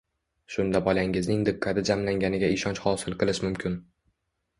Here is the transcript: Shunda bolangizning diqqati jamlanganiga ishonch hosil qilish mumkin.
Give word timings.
Shunda 0.53 0.79
bolangizning 0.85 1.43
diqqati 1.49 1.83
jamlanganiga 1.89 2.49
ishonch 2.55 2.81
hosil 2.87 3.19
qilish 3.21 3.41
mumkin. 3.45 3.77